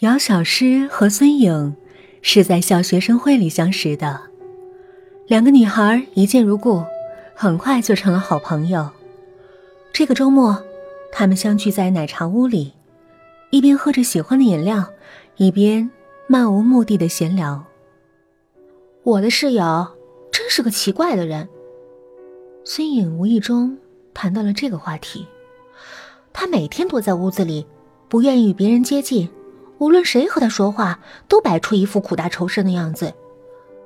[0.00, 1.74] 姚小诗和孙颖
[2.22, 4.20] 是在校学生会里相识的，
[5.26, 6.84] 两个女孩一见如故，
[7.34, 8.88] 很快就成了好朋友。
[9.92, 10.62] 这个周末，
[11.10, 12.74] 他们相聚在奶茶屋里，
[13.50, 14.88] 一边喝着喜欢的饮料，
[15.36, 15.90] 一边
[16.28, 17.64] 漫无目的的闲聊。
[19.02, 19.84] 我的室友
[20.30, 21.48] 真是个奇怪的人。
[22.64, 23.76] 孙颖无意中
[24.14, 25.26] 谈到了这个话题，
[26.32, 27.66] 他每天躲在屋子里，
[28.08, 29.28] 不愿意与别人接近。
[29.78, 33.14] 无论谁和他说话，都摆出一副苦大仇深的样子。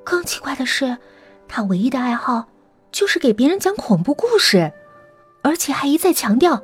[0.05, 0.98] 更奇怪的是，
[1.47, 2.47] 他唯一的爱好
[2.91, 4.73] 就是给别人讲恐怖故事，
[5.43, 6.62] 而且还一再强调，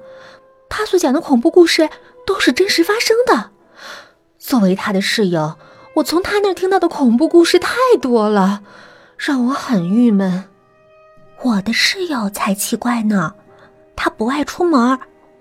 [0.68, 1.88] 他所讲的恐怖故事
[2.26, 3.50] 都是真实发生的。
[4.38, 5.56] 作为他的室友，
[5.96, 8.62] 我从他那儿听到的恐怖故事太多了，
[9.16, 10.44] 让我很郁闷。
[11.42, 13.34] 我的室友才奇怪呢，
[13.94, 14.98] 他不爱出门，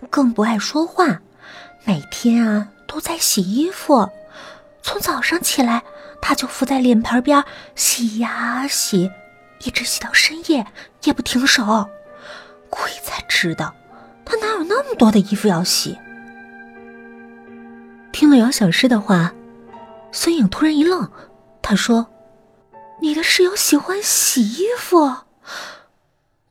[0.10, 1.22] 更不爱说话，
[1.86, 2.70] 每天啊。
[2.88, 4.10] 都在洗衣服，
[4.82, 5.84] 从早上起来，
[6.22, 7.44] 他就伏在脸盆边
[7.76, 9.12] 洗呀洗，
[9.64, 10.66] 一直洗到深夜
[11.04, 11.88] 也不停手。
[12.70, 13.74] 鬼才知道，
[14.26, 15.98] 他哪有那么多的衣服要洗？
[18.12, 19.34] 听了姚小诗的话，
[20.12, 21.12] 孙颖突然一愣，
[21.62, 22.08] 他说
[23.02, 25.18] ：“你的室友喜欢洗衣服？”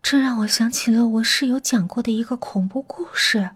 [0.00, 3.50] 这让我想起了我室友讲过的一个恐怖故事。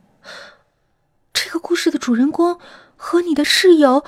[1.51, 2.61] 这个故事的主人公
[2.95, 4.05] 和你的室友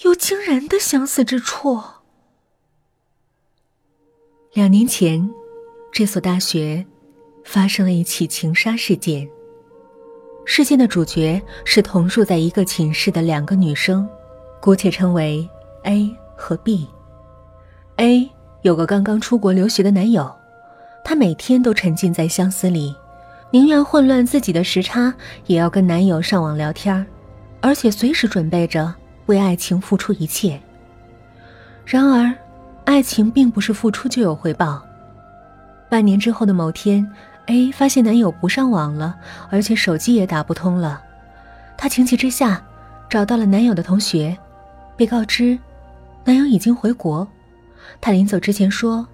[0.00, 1.80] 有惊人的相似之处。
[4.52, 5.30] 两年前，
[5.92, 6.84] 这所大学
[7.44, 9.30] 发生了一起情杀事件。
[10.44, 14.08] 事件的主角是同住在一个寝室的两个女生，
[14.60, 15.48] 姑且称为
[15.84, 16.88] A 和 B。
[17.98, 18.28] A
[18.62, 20.28] 有个刚刚出国留学的男友，
[21.04, 22.92] 她每天都沉浸在相思里。
[23.52, 25.12] 宁愿混乱自己的时差，
[25.44, 27.06] 也要跟男友上网聊天
[27.60, 28.92] 而且随时准备着
[29.26, 30.58] 为爱情付出一切。
[31.84, 32.32] 然而，
[32.86, 34.82] 爱情并不是付出就有回报。
[35.90, 37.06] 半年之后的某天
[37.44, 39.14] ，A 发现男友不上网了，
[39.50, 41.02] 而且手机也打不通了。
[41.76, 42.62] 她情急之下
[43.10, 44.34] 找到了男友的同学，
[44.96, 45.58] 被告知
[46.24, 47.28] 男友已经回国。
[48.00, 49.06] 她临走之前说：“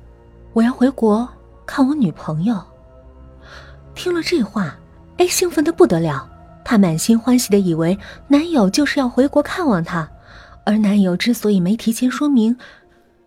[0.55, 1.29] 我要回国
[1.67, 2.63] 看我女朋友。”
[3.99, 4.79] 听了这话
[5.17, 6.27] ，A 兴奋的不得了。
[6.65, 7.99] 她满心欢喜的以为
[8.29, 10.09] 男友就是要回国看望她，
[10.65, 12.57] 而男友之所以没提前说明，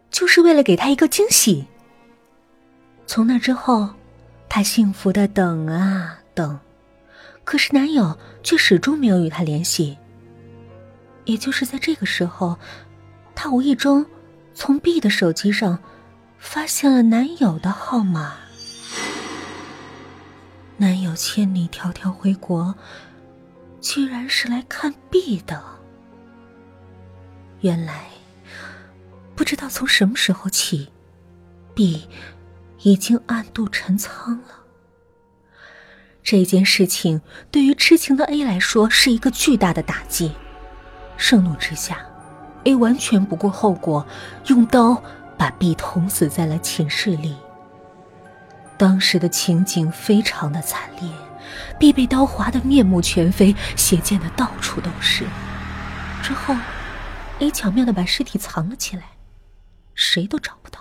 [0.09, 1.67] 就是为了给她一个惊喜。
[3.05, 3.89] 从那之后，
[4.47, 6.57] 她幸福的等啊等，
[7.43, 9.97] 可是男友却始终没有与她联系。
[11.25, 12.57] 也就是在这个时候，
[13.35, 14.05] 她无意中
[14.53, 15.77] 从 B 的手机上
[16.39, 18.35] 发现了男友的号码。
[20.81, 22.74] 男友千里迢迢回国，
[23.80, 25.64] 居然是来看 B 的。
[27.59, 28.06] 原来，
[29.36, 30.90] 不知道从什么时候起
[31.75, 32.08] ，B
[32.81, 34.56] 已经暗度陈仓了。
[36.24, 37.22] 这件事情
[37.52, 40.31] 对于痴情的 A 来说是一个巨大的打击。
[41.16, 42.03] 盛怒之下
[42.63, 44.03] ，A 完全不顾后果，
[44.48, 45.03] 用刀
[45.38, 47.36] 把 B 捅死在了寝室里。
[48.81, 51.08] 当时的情景非常的惨烈
[51.78, 55.24] ，B 被刀划得面目全非，血溅的到处都是。
[56.24, 56.56] 之后
[57.38, 59.03] ，A 巧妙的把尸体藏了起来，
[59.94, 60.80] 谁都找不到。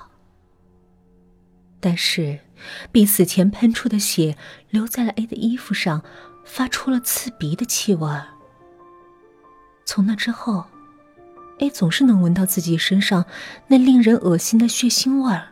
[1.78, 2.38] 但是
[2.90, 4.34] ，B 死前喷出的血
[4.70, 6.02] 留在了 A 的衣服上，
[6.46, 8.10] 发出了刺鼻的气味。
[9.84, 10.64] 从那之后
[11.58, 13.26] ，A 总是能闻到自己身上
[13.66, 15.48] 那令人恶心的血腥味儿，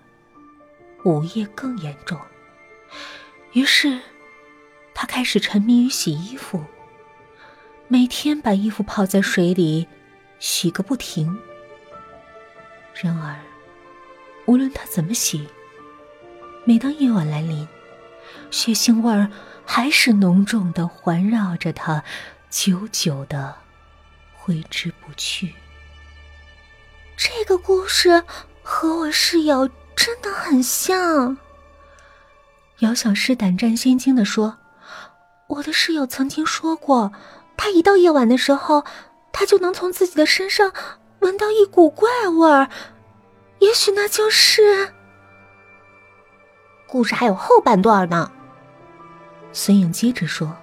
[1.04, 2.18] 午夜更严重。
[3.52, 4.00] 于是，
[4.94, 6.64] 他开始沉迷于洗衣服，
[7.88, 9.86] 每天把衣服泡在水里
[10.38, 11.38] 洗个不停。
[12.94, 13.36] 然而，
[14.46, 15.48] 无论他怎么洗，
[16.64, 17.66] 每当夜晚来临，
[18.50, 19.30] 血腥味儿
[19.64, 22.04] 还是浓重的环绕着他，
[22.50, 23.56] 久久的
[24.34, 25.54] 挥之不去。
[27.16, 28.22] 这个故事
[28.62, 31.38] 和我室友真的很像。
[32.80, 34.56] 姚小诗胆战心惊的说
[35.48, 37.12] ：“我的室友曾经说过，
[37.56, 38.84] 他一到夜晚的时候，
[39.32, 40.72] 他就能从自己的身上
[41.18, 42.68] 闻到一股怪味儿。
[43.58, 44.92] 也许那就是……
[46.86, 48.30] 故事还有后半段呢。”
[49.52, 50.56] 孙颖接着说：“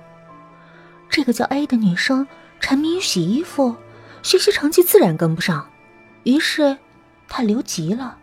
[1.09, 2.25] 这个叫 A 的女生
[2.61, 3.75] 沉迷于洗衣服，
[4.23, 5.69] 学习成绩自然跟不上，
[6.23, 6.77] 于是
[7.27, 8.19] 她留级了，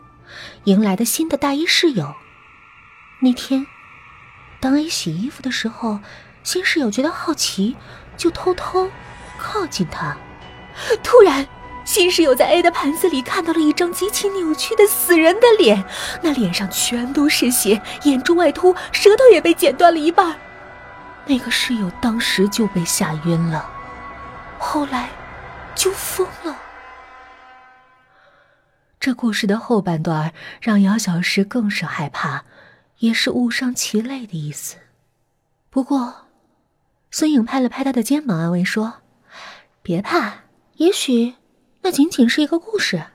[0.65, 2.15] 迎来的新的大一室友。
[3.21, 3.67] 那天。”
[4.63, 5.99] 当 A 洗衣服的时候，
[6.45, 7.77] 新室友觉得好奇，
[8.17, 8.89] 就偷偷
[9.37, 10.17] 靠近他。
[11.03, 11.45] 突然，
[11.85, 15.85] 新室友在 A 的盘子里看到了一张极其扭曲的死人的脸，
[16.23, 20.39] 那脸上全都是血，眼珠外凸，舌头也被剪断了一半。
[21.27, 23.69] 那个室友当时就被吓晕了，
[24.61, 25.09] 后来
[25.75, 26.57] 就疯了。
[29.01, 32.45] 这故事的后半段让姚小石更是害怕，
[33.03, 34.77] 也是物伤其类的意思。
[35.71, 36.29] 不过，
[37.11, 39.03] 孙颖拍了拍他的肩膀，安慰说
[39.83, 40.45] ：“别怕，
[40.77, 41.35] 也许……”
[41.83, 43.07] 那仅仅是一个故事。